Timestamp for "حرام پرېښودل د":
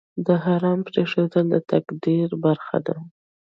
0.45-1.55